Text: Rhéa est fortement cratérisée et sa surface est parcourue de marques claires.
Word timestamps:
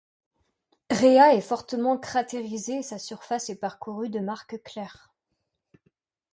Rhéa 0.89 1.35
est 1.35 1.41
fortement 1.47 1.95
cratérisée 1.95 2.77
et 2.77 2.81
sa 2.81 2.97
surface 2.97 3.51
est 3.51 3.59
parcourue 3.59 4.09
de 4.09 4.17
marques 4.19 4.59
claires. 4.63 5.13